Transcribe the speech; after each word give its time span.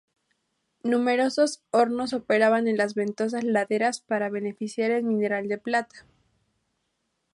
Numerosos 0.81 1.61
hornos 1.69 2.13
operaban 2.13 2.67
en 2.67 2.75
las 2.75 2.95
ventosas 2.95 3.43
laderas 3.43 4.01
para 4.01 4.29
beneficiar 4.31 4.89
el 4.89 5.03
mineral 5.03 5.47
de 5.47 5.59
plata. 5.59 6.07